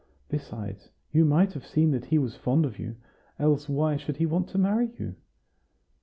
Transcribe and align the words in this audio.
Besides, 0.29 0.89
you 1.11 1.23
might 1.25 1.53
have 1.53 1.63
seen 1.63 1.91
that 1.91 2.05
he 2.05 2.17
was 2.17 2.35
fond 2.35 2.65
of 2.65 2.79
you; 2.79 2.95
else 3.37 3.69
why 3.69 3.97
should 3.97 4.17
he 4.17 4.25
want 4.25 4.47
to 4.49 4.57
marry 4.57 4.89
you?" 4.97 5.13